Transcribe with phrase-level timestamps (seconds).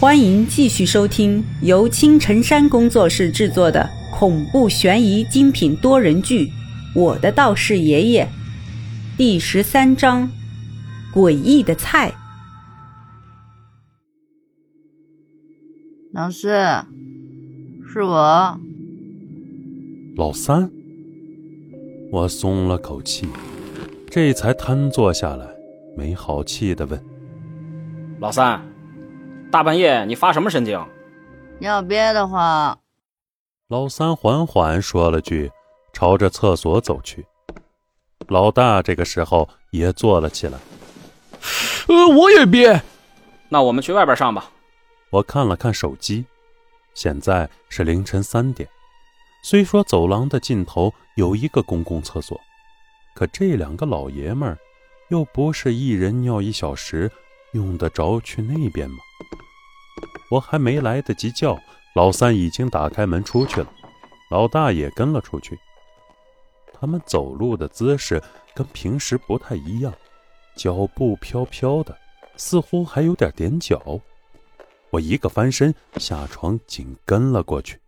[0.00, 6.46] 欢迎继续收听由青城山工作室制作的恐怖悬疑精品多人剧
[6.94, 8.24] 《我的道士爷爷》
[9.16, 10.30] 第十三章：
[11.12, 12.14] 诡异的菜。
[16.12, 16.48] 老四，
[17.92, 18.56] 是我。
[20.14, 20.70] 老三，
[22.12, 23.26] 我松了口气，
[24.08, 25.44] 这才瘫坐下来，
[25.96, 27.04] 没好气的问
[28.20, 28.62] ：“老三。”
[29.50, 30.78] 大半夜你发什么神经？
[31.60, 32.78] 要憋得慌。
[33.68, 35.50] 老三缓缓说了句，
[35.92, 37.26] 朝着厕所走去。
[38.26, 40.58] 老大这个时候也坐了起来。
[41.88, 42.80] 呃，我也憋。
[43.48, 44.50] 那我们去外边上吧。
[45.08, 46.26] 我看了看手机，
[46.92, 48.68] 现在是凌晨三点。
[49.42, 52.38] 虽说走廊的尽头有一个公共厕所，
[53.14, 54.58] 可这两个老爷们儿
[55.08, 57.10] 又不是一人尿一小时，
[57.52, 58.98] 用得着去那边吗？
[60.30, 61.58] 我还没来得及叫，
[61.94, 63.72] 老三已经打开门出去了，
[64.30, 65.58] 老大也跟了出去。
[66.80, 68.22] 他们走路的姿势
[68.54, 69.92] 跟平时不太一样，
[70.54, 71.96] 脚步飘飘的，
[72.36, 74.00] 似乎还有点踮脚。
[74.90, 77.78] 我一个翻身下床，紧跟了过去。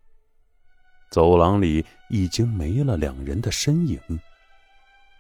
[1.11, 3.99] 走廊里已经没了两人的身影。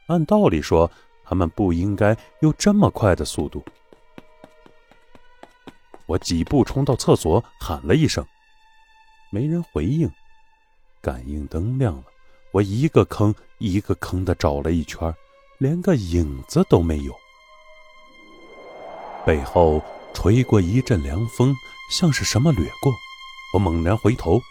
[0.07, 0.91] 按道理说，
[1.25, 3.65] 他们不应该有这么快的速度。
[6.11, 8.27] 我几步冲到厕所，喊了一声，
[9.31, 10.11] 没人回应。
[11.01, 12.03] 感应灯亮了，
[12.51, 15.15] 我一个坑一个坑的找了一圈，
[15.59, 17.15] 连个影子都没有。
[19.25, 19.81] 背后
[20.13, 21.55] 吹过一阵凉风，
[21.93, 22.93] 像是什么掠过。
[23.55, 24.43] 我猛然回头，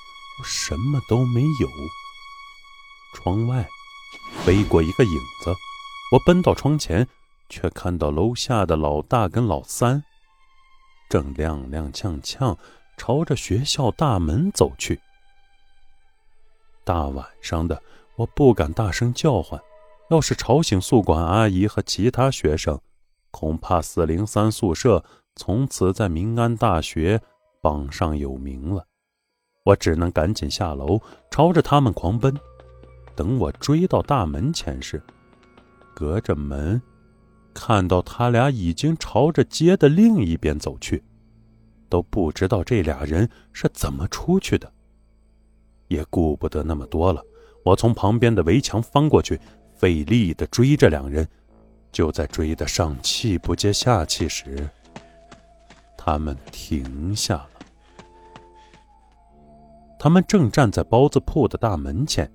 [0.45, 1.69] 什么都没有。
[3.13, 3.67] 窗外
[4.45, 5.11] 飞过一个影
[5.43, 5.53] 子，
[6.13, 7.05] 我奔到窗前，
[7.49, 10.05] 却看到楼下的老大跟老三。
[11.09, 12.55] 正踉踉跄跄
[12.95, 15.01] 朝着学校大门走去。
[16.83, 17.81] 大晚上的，
[18.15, 19.59] 我不敢大声叫唤，
[20.09, 22.79] 要是吵醒宿管阿姨和其他学生，
[23.31, 25.03] 恐怕四零三宿舍
[25.35, 27.19] 从此在民安大学
[27.61, 28.85] 榜上有名了。
[29.65, 30.99] 我只能赶紧下楼，
[31.31, 32.35] 朝着他们狂奔。
[33.15, 35.01] 等我追到大门前时，
[35.93, 36.81] 隔着门。
[37.53, 41.03] 看到他俩已经朝着街的另一边走去，
[41.89, 44.71] 都不知道这俩人是怎么出去的，
[45.87, 47.21] 也顾不得那么多了。
[47.63, 49.39] 我从旁边的围墙翻过去，
[49.73, 51.27] 费力的追着两人。
[51.91, 54.69] 就在追得上气不接下气时，
[55.97, 57.49] 他们停下了。
[59.97, 62.31] 他们正站在包子铺的大门前，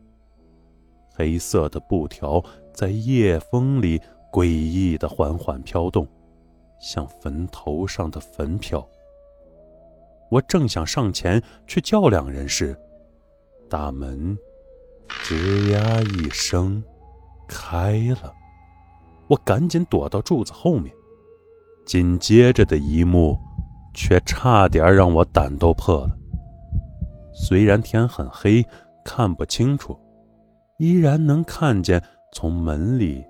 [1.15, 2.45] 黑色的布条
[2.75, 4.03] 在夜风里。
[4.35, 6.05] 诡异的缓缓飘动，
[6.81, 8.85] 像坟头上的坟票。
[10.29, 12.77] 我正想上前去叫两人时，
[13.71, 14.37] 大门
[15.09, 16.83] 吱呀一声
[17.47, 18.35] 开了。
[19.29, 20.93] 我赶紧躲到柱子后面，
[21.87, 23.39] 紧接着的一幕
[23.95, 26.19] 却差点让我胆都破了。
[27.33, 28.67] 虽然天很黑，
[29.05, 29.97] 看不清楚，
[30.79, 32.03] 依然能看见
[32.33, 33.25] 从门里。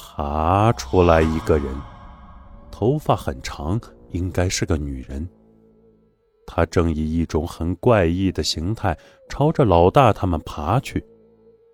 [0.00, 1.66] 爬出来一个人，
[2.70, 3.80] 头发很长，
[4.12, 5.28] 应该是个女人。
[6.46, 8.96] 她正以一种很怪异的形态
[9.28, 11.04] 朝着老大他们爬去。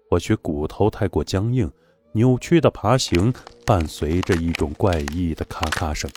[0.09, 1.71] 或许骨头太过僵硬，
[2.13, 3.31] 扭曲的爬行
[3.67, 6.11] 伴随着一种怪异的咔咔声。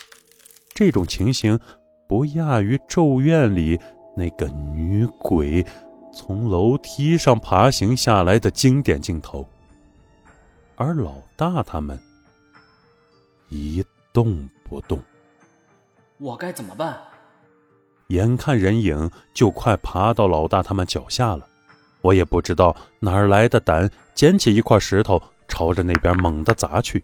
[0.74, 1.60] 这种情形
[2.08, 3.78] 不亚于《咒怨》里
[4.16, 5.66] 那个女鬼
[6.14, 9.46] 从楼梯上爬行下来的经典镜头。
[10.80, 12.00] 而老大他们
[13.50, 13.84] 一
[14.14, 15.02] 动不动，
[16.20, 16.96] 我该怎么办？
[18.10, 21.50] 眼看人影就快爬到老大他们脚下了，
[22.02, 27.04] 我也不知道哪儿来的胆，捡起一块石头朝着那边猛地砸去。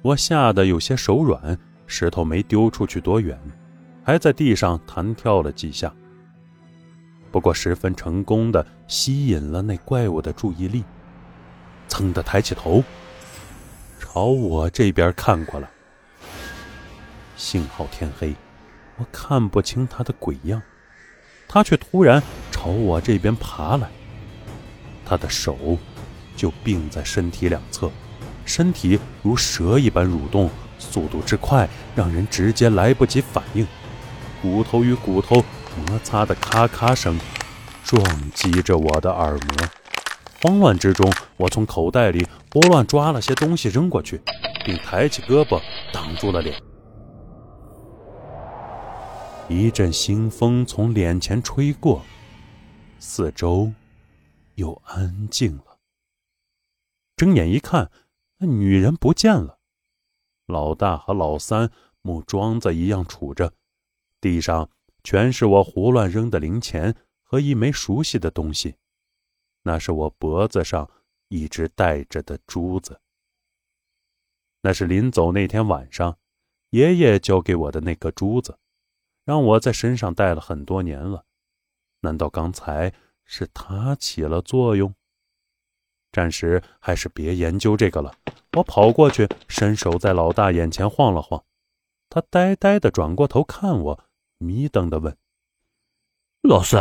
[0.00, 3.38] 我吓得有些手软，石头没丢出去多远，
[4.02, 5.94] 还在地上弹跳了几下。
[7.36, 10.82] 不过，十分成功的吸引了那怪物的注意力，
[11.86, 12.82] 噌的抬起头，
[14.00, 15.68] 朝我这边看过来。
[17.36, 18.34] 幸好天黑，
[18.96, 20.62] 我看不清他的鬼样，
[21.46, 23.90] 他却突然朝我这边爬来。
[25.04, 25.76] 他的手
[26.34, 27.90] 就并在身体两侧，
[28.46, 30.48] 身体如蛇一般蠕动，
[30.78, 33.66] 速度之快，让人直接来不及反应，
[34.40, 35.44] 骨头与骨头。
[35.76, 37.18] 摩擦的咔咔声
[37.84, 39.68] 撞击着我的耳膜，
[40.42, 44.20] 慌乱之中，我从口袋里拨乱抓了些东西扔过去，
[44.64, 45.60] 并抬起胳膊
[45.92, 46.60] 挡住了脸。
[49.48, 52.02] 一阵新风从脸前吹过，
[52.98, 53.72] 四周
[54.56, 55.78] 又安静了。
[57.16, 57.90] 睁眼一看，
[58.38, 59.58] 那女人不见了。
[60.46, 61.70] 老大和老三
[62.02, 63.52] 木桩子一样杵着，
[64.20, 64.68] 地上
[65.06, 66.92] 全是我胡乱扔的零钱
[67.22, 68.74] 和一枚熟悉的东西，
[69.62, 70.90] 那是我脖子上
[71.28, 73.00] 一直戴着的珠子。
[74.62, 76.18] 那是临走那天晚上，
[76.70, 78.58] 爷爷交给我的那颗珠子，
[79.24, 81.24] 让我在身上戴了很多年了。
[82.00, 82.92] 难道刚才
[83.24, 84.92] 是它起了作用？
[86.10, 88.12] 暂时还是别研究这个了。
[88.54, 91.44] 我跑过去，伸手在老大眼前晃了晃，
[92.08, 94.04] 他呆呆的转过头看我，
[94.38, 95.16] 迷瞪的问
[96.42, 96.76] ：“老师，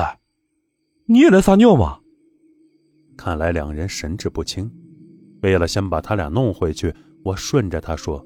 [1.06, 2.00] 你也来撒尿吗？”
[3.18, 4.72] 看来两人神志不清。
[5.42, 6.94] 为了先把他俩弄回去。
[7.26, 8.24] 我顺着他说：“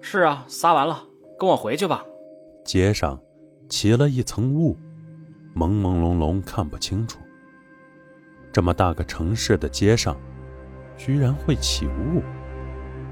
[0.00, 1.02] 是啊，撒完了，
[1.36, 2.04] 跟我回去吧。”
[2.64, 3.20] 街上
[3.68, 4.76] 起了一层雾，
[5.56, 7.18] 朦朦胧胧看不清楚。
[8.52, 10.16] 这么大个城市的街上，
[10.96, 12.22] 居然会起雾，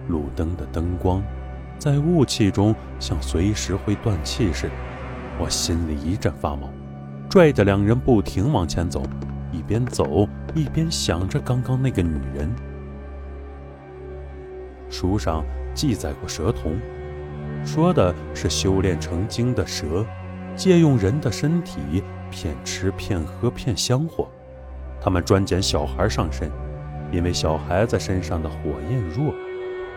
[0.09, 1.21] 路灯的灯光
[1.81, 4.75] 在雾气中像随时会断气似的。
[5.39, 6.69] 我心里一阵发毛，
[7.29, 9.03] 拽着两人不停往前走，
[9.51, 12.51] 一边走一边想着刚刚那个女人。
[14.89, 15.43] 书上
[15.75, 16.79] 记载过蛇童，
[17.65, 20.05] 说的是修炼成精的蛇，
[20.55, 24.29] 借用人的身体骗吃骗喝骗香火。
[25.01, 26.51] 他们专捡小孩上身，
[27.11, 28.57] 因为小孩子身上的火
[28.91, 29.35] 焰弱，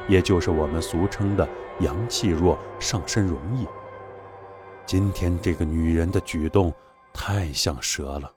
[0.08, 1.48] 也就是我们俗称的
[1.82, 3.68] 阳气弱，上身容易。
[4.88, 6.72] 今天这个女人的举动
[7.12, 8.32] 太像蛇了。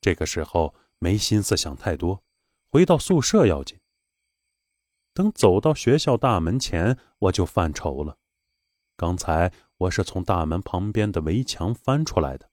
[0.00, 2.20] 这个时候没心思想太多，
[2.68, 3.78] 回到宿舍要紧。
[5.14, 8.18] 等走到学校大门前，我就犯愁了。
[8.96, 12.50] 刚才我是从大门旁边的围墙翻出来的，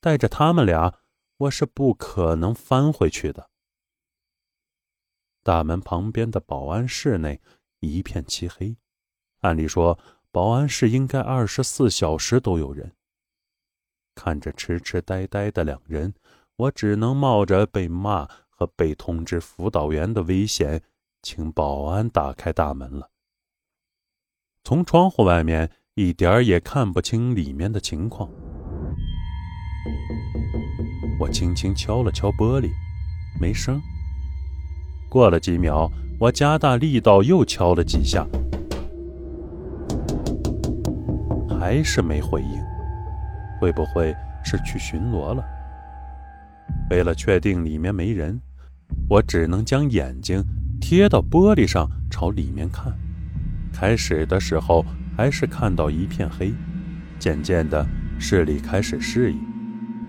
[0.00, 1.00] 带着他们俩，
[1.38, 3.48] 我是不可能翻回去的。
[5.42, 7.40] 大门旁边的保安室内
[7.78, 8.76] 一片漆黑，
[9.40, 9.98] 按理说
[10.32, 12.92] 保安室应该二十四小时都有人。
[14.14, 16.14] 看着痴痴呆呆的两人，
[16.56, 20.82] 我只能冒着被骂和被通知辅导员的危险。
[21.22, 23.10] 请保安打开大门了。
[24.64, 28.30] 从窗户外面一点儿也看不清里面的情况。
[31.20, 32.70] 我轻轻敲了敲玻璃，
[33.38, 33.78] 没声。
[35.10, 38.26] 过了几秒，我加大力道又敲了几下，
[41.60, 42.58] 还是没回应。
[43.60, 45.44] 会不会是去巡逻了？
[46.88, 48.40] 为了确定里面没人，
[49.10, 50.42] 我只能将眼睛。
[50.80, 52.90] 贴到玻璃上，朝里面看。
[53.70, 54.82] 开始的时候
[55.14, 56.54] 还是看到一片黑，
[57.18, 57.86] 渐渐的
[58.18, 59.38] 视力开始适应，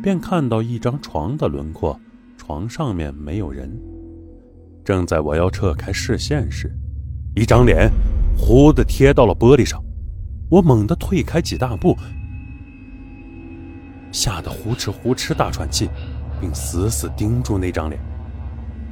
[0.01, 2.00] 便看到一张床的轮廓。
[2.38, 3.69] 床上面没有人。
[4.86, 6.71] 正在我要撤开视线时，
[7.36, 7.92] 一张脸
[8.38, 9.83] 忽地贴到了玻璃上。
[10.51, 11.98] 我猛地退开几大步，
[14.12, 15.89] 吓得呼哧呼哧大喘气，
[16.42, 18.01] 并死死盯住那张脸。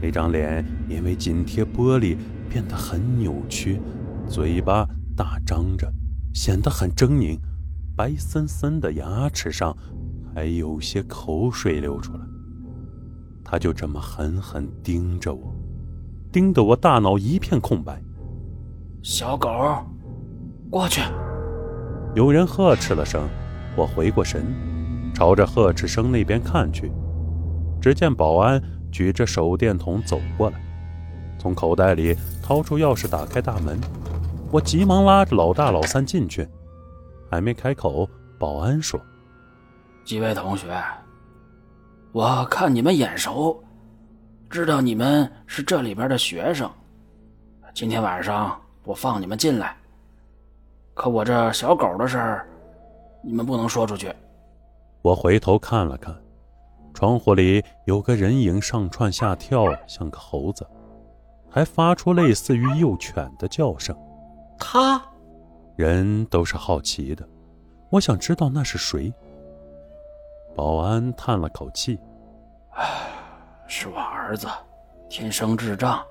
[0.02, 2.16] 那张脸因为紧贴玻璃
[2.50, 3.82] 变得很扭曲，
[4.26, 5.92] 嘴巴大张着，
[6.34, 7.38] 显得很狰狞，
[7.94, 9.76] 白森森的牙齿上
[10.34, 12.22] 还有些口水流出来。
[13.44, 15.54] 他就这么狠狠盯着我，
[16.32, 18.02] 盯得我大脑一片空白。
[19.04, 19.50] 小狗，
[20.70, 21.02] 过去！
[22.16, 23.30] 有人呵斥了声，
[23.76, 24.44] 我回过神，
[25.14, 26.92] 朝着呵斥声那边看去，
[27.82, 28.62] 只见保安。
[28.92, 30.60] 举着手电筒走过来，
[31.38, 33.80] 从口袋里掏出钥匙打开大门。
[34.52, 36.50] 我急忙拉着老大、老三进去，
[37.30, 39.00] 还没开口，保安说
[40.04, 40.68] ：“几位同学，
[42.12, 43.64] 我看你们眼熟，
[44.50, 46.68] 知道你们是这里边的学生。
[47.76, 49.78] 今天晚上我放你们进来，
[51.00, 52.46] 可我这小狗的事儿，
[53.22, 54.14] 你们不能说出去。”
[55.02, 56.14] 我回头看了看。
[56.94, 60.68] 窗户里有个人影上窜下跳，像个猴子，
[61.50, 63.96] 还发出类似于幼犬的叫声。
[64.58, 65.02] 他，
[65.78, 67.26] 人都是好奇的，
[67.90, 69.14] 我想知道那是谁。
[70.54, 71.98] 保安叹了口气
[72.76, 72.86] ：“唉，
[73.68, 74.48] 是我儿子，
[75.08, 76.04] 天生智障，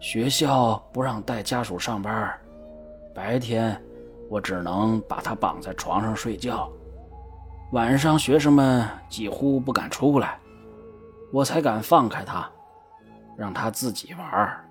[0.00, 2.36] 学校不让带家属上班，
[3.14, 3.80] 白天
[4.28, 6.70] 我只能把他绑在床上睡觉。”
[7.72, 10.38] 晚上，学生们几乎不敢出来，
[11.32, 12.48] 我才敢放开他，
[13.36, 14.64] 让他自己玩。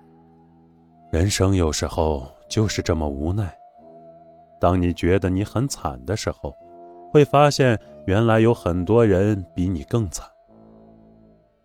[1.12, 3.54] 人生有时候就是这么无奈。
[4.58, 6.56] 当你觉得你很惨的时候，
[7.12, 10.26] 会发现原来有很多人比你更惨。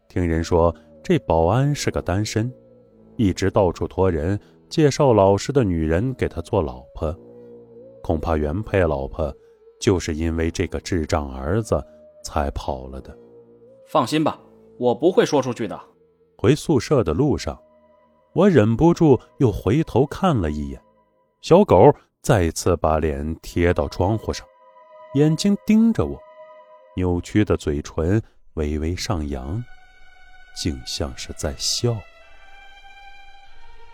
[0.09, 2.53] 听人说这保安是个单身，
[3.15, 4.37] 一直到处托人
[4.69, 7.17] 介绍老实的女人给他做老婆，
[8.01, 9.33] 恐怕原配老婆
[9.79, 11.83] 就是因为这个智障儿子
[12.23, 13.15] 才跑了的。
[13.87, 14.39] 放心吧，
[14.77, 15.79] 我不会说出去的。
[16.37, 17.61] 回宿舍的路上，
[18.33, 20.81] 我忍不住又回头看了一眼，
[21.41, 24.47] 小狗再次把脸贴到窗户上，
[25.15, 26.19] 眼睛盯着我，
[26.95, 28.21] 扭曲的嘴唇
[28.53, 29.63] 微微上扬，
[30.55, 31.95] 竟像是在笑。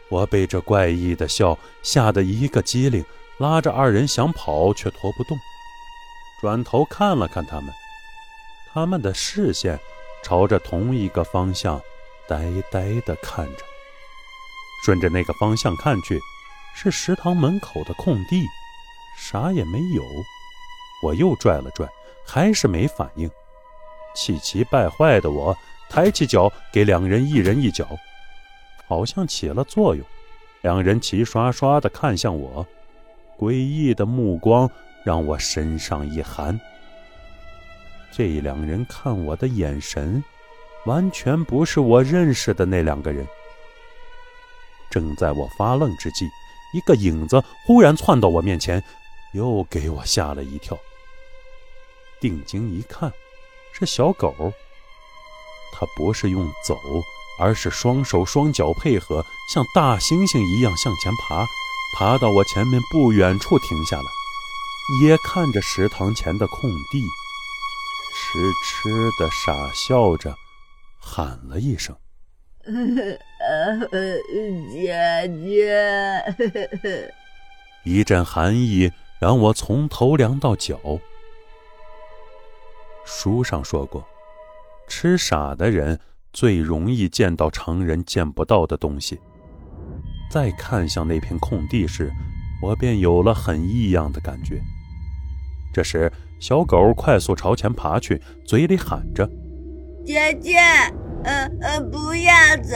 [0.10, 3.04] 我被这怪异的笑吓得一个机灵，
[3.40, 5.38] 拉着二人想跑却拖不动，
[6.42, 7.74] 转头看了看他们。
[8.74, 9.80] 他们的视线
[10.24, 11.82] 朝着同一个方向，
[12.28, 13.64] 呆呆地看着。
[14.86, 16.20] 顺着那个方向看去，
[16.76, 18.44] 是食堂门口的空地，
[19.18, 20.04] 啥也没有。
[21.04, 21.88] 我又拽了拽，
[22.26, 23.30] 还是没反应。
[24.16, 25.56] 气急败坏的我
[25.90, 27.88] 抬起脚给两人一人一脚，
[28.88, 30.06] 好像起了作用。
[30.62, 32.66] 两人齐刷刷地看向我，
[33.38, 34.70] 诡异的目光
[35.04, 36.60] 让我身上一寒。
[38.12, 40.24] 这两人看我的眼神，
[40.86, 43.28] 完全不是我认识的那两个人。
[44.90, 46.26] 正在我发愣之际，
[46.74, 48.84] 一个影子忽然窜到我面前，
[49.34, 50.78] 又给我吓了一跳。
[52.20, 53.12] 定睛一看，
[53.74, 54.34] 是小狗。
[55.74, 56.76] 它不是用走，
[57.40, 61.46] 而是双手双脚配合，像大猩猩一样向前爬，
[61.96, 64.06] 爬到我前面不远处停下了，
[65.04, 67.02] 也看着食堂前的空地。
[68.14, 68.90] 痴痴
[69.20, 70.36] 的傻笑着，
[71.00, 71.96] 喊了一声
[74.72, 76.24] ：“姐姐。”
[77.86, 80.80] 一阵寒意让我从头凉到脚。
[83.06, 84.06] 书上说过，
[84.88, 86.00] 痴傻的人
[86.34, 89.20] 最容易见到常人见不到的东西。
[90.30, 92.12] 再看向那片空地时，
[92.62, 94.62] 我便有了很异样的感觉。
[95.74, 99.30] 这时，小狗快速朝前爬去，嘴里喊着
[100.06, 100.58] ：“姐姐，
[101.24, 102.76] 呃呃，不要走，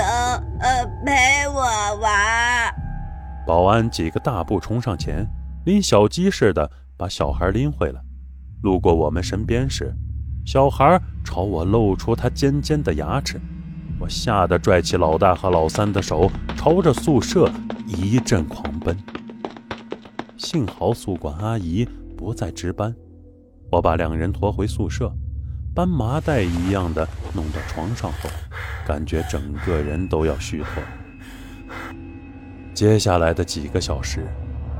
[0.59, 1.61] 呃，陪我
[1.99, 2.73] 玩。”
[3.47, 5.27] 保安几个大步冲上前，
[5.65, 7.99] 拎小鸡似的把小孩拎回来。
[8.61, 9.93] 路过我们身边时，
[10.45, 13.41] 小孩朝我露出他尖尖的牙齿，
[14.01, 17.47] 我吓得拽起老大和老三的手，朝着宿舍
[17.85, 18.97] 一阵狂奔。
[20.37, 22.95] 幸好宿管阿姨不在值班。
[23.69, 25.13] 我把两人拖回宿舍，
[25.75, 28.29] 搬麻袋一样的弄到床上后，
[28.87, 30.81] 感觉整个人都要虚脱。
[32.73, 34.25] 接下来的几个小时，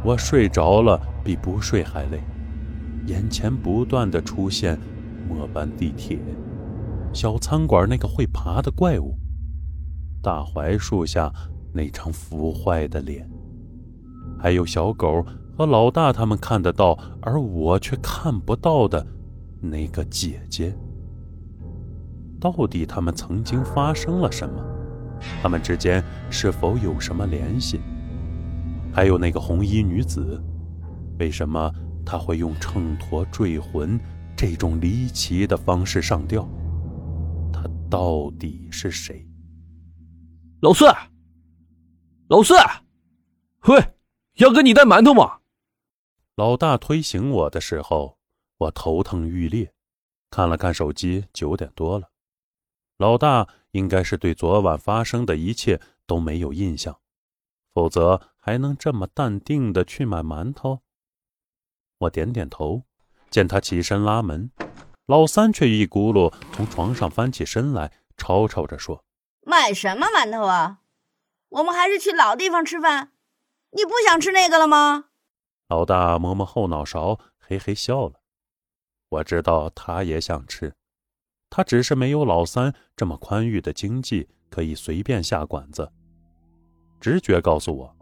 [0.04, 2.20] 我睡着了比不睡还累，
[3.06, 4.80] 眼前不断的出现
[5.30, 6.18] 末班地铁、
[7.14, 9.18] 小餐馆那个会爬的怪物、
[10.22, 11.32] 大槐树下
[11.74, 13.30] 那张腐坏的脸，
[14.40, 15.26] 还有小狗。
[15.58, 19.06] 和老大他们看得到，而我却看不到的
[19.60, 20.74] 那个姐姐，
[22.40, 24.64] 到底他们曾经发生了什么？
[25.44, 27.80] 他们之间是否有什么联系？
[28.92, 30.42] 还有那个红衣女子，
[31.20, 31.72] 为什么
[32.04, 34.00] 她会用秤砣坠魂
[34.36, 36.48] 这种离奇的方式上吊？
[37.92, 39.28] 她到底是谁？
[40.62, 40.86] 老四，
[42.30, 42.54] 老四，
[43.68, 43.94] 喂，
[44.36, 45.42] 要给你带馒头吗？
[46.36, 48.18] 老大推醒我的时候，
[48.60, 49.74] 我头疼欲裂，
[50.30, 52.10] 看了看手机，九点多了。
[52.98, 56.98] 老大应该是对昨晚发生的一切都没有印象，
[57.74, 60.80] 否则还能这么淡定的去买馒头。
[61.98, 62.84] 我点点头，
[63.30, 64.50] 见他起身拉门，
[65.06, 69.04] 老三却一咕噜从床上翻起身来，吵吵着说
[69.46, 70.80] ：“买什么馒头啊？
[71.50, 73.12] 我们还是去老地方吃饭。
[73.72, 75.06] 你不想吃那个了吗？”
[75.68, 78.22] 老大摸摸后脑勺，嘿嘿笑了。
[79.10, 80.74] 我知道他也想吃，
[81.50, 85.92] 他只是没有老三这么宽裕的经济，可以随便下馆子。
[87.00, 87.96] 直觉告诉我，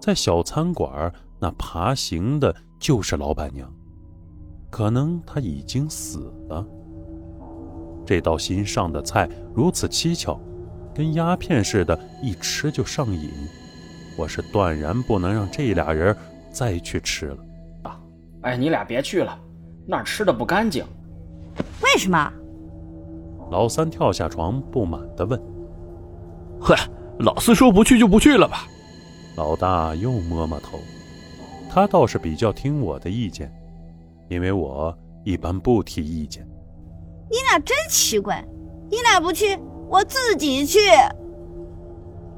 [0.00, 3.72] 在小餐馆那爬行的就是老板娘，
[4.70, 6.64] 可能他已经死了。
[8.06, 10.40] 这道新上的菜如此蹊跷，
[10.94, 13.30] 跟鸦片似的，一吃就上瘾。
[14.16, 16.16] 我是断然不能让这俩人。
[16.52, 17.36] 再去吃了，
[17.84, 18.00] 啊！
[18.40, 19.38] 哎，你俩别去了，
[19.86, 20.84] 那儿吃的不干净。
[21.80, 22.32] 为什么？
[23.52, 25.40] 老三跳下床，不满的问
[26.60, 26.74] ：“哼，
[27.20, 28.66] 老四说不去就不去了吧？”
[29.38, 30.80] 老大又摸摸头，
[31.70, 33.48] 他倒是比较听我的意见，
[34.30, 36.46] 因为我一般不提意见。
[37.28, 38.42] 你俩真奇怪，
[38.88, 39.58] 你俩不去，
[39.88, 40.78] 我自己去。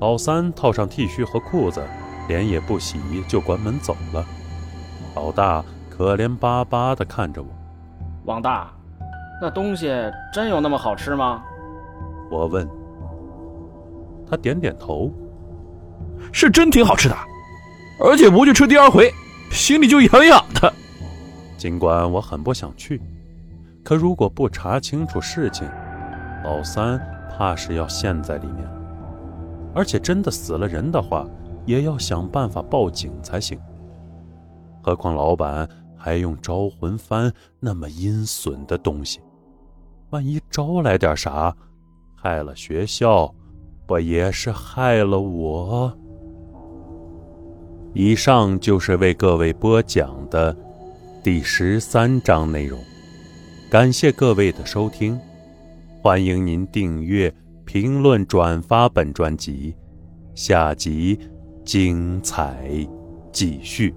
[0.01, 1.83] 老三套上 T 恤和裤子，
[2.29, 4.25] 脸也不洗就关门走了。
[5.15, 7.49] 老大可怜巴巴地看着我。
[8.25, 8.73] 王大，
[9.43, 9.93] 那东西
[10.33, 11.45] 真有那么好吃吗？
[12.31, 12.67] 我问。
[14.31, 15.13] 他点点头，
[16.33, 17.15] 是真挺好吃的，
[18.01, 19.13] 而且不去吃第二回，
[19.51, 20.73] 心里就痒痒的。
[21.62, 23.00] 尽管我很不想去，
[23.85, 25.64] 可如果不查清楚事情，
[26.42, 27.00] 老三
[27.31, 28.69] 怕是要陷在里面。
[29.73, 31.25] 而且真的死了人的话，
[31.64, 33.57] 也要想办法报警才行。
[34.83, 39.21] 何况老板还用招魂幡那么阴损的东西，
[40.11, 41.54] 万一招来点啥，
[42.16, 43.33] 害了学校。
[43.87, 45.97] 不也是害了我？
[47.95, 50.57] 以上就是为各位播讲的
[51.23, 52.81] 第十三章内容，
[53.71, 55.17] 感谢各位的收听，
[56.00, 57.33] 欢迎您订阅、
[57.64, 59.73] 评论、转发本专辑，
[60.35, 61.17] 下集
[61.64, 62.85] 精彩
[63.31, 63.95] 继续。